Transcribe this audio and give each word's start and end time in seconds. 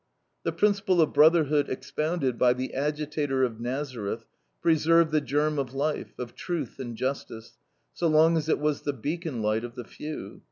The 0.41 0.51
principle 0.51 0.99
of 0.99 1.13
brotherhood 1.13 1.69
expounded 1.69 2.39
by 2.39 2.53
the 2.53 2.73
agitator 2.73 3.43
of 3.43 3.59
Nazareth 3.59 4.25
preserved 4.59 5.11
the 5.11 5.21
germ 5.21 5.59
of 5.59 5.75
life, 5.75 6.15
of 6.17 6.33
truth 6.33 6.79
and 6.79 6.97
justice, 6.97 7.59
so 7.93 8.07
long 8.07 8.35
as 8.35 8.49
it 8.49 8.57
was 8.57 8.81
the 8.81 8.93
beacon 8.93 9.43
light 9.43 9.63
of 9.63 9.75
the 9.75 9.85
few. 9.85 10.39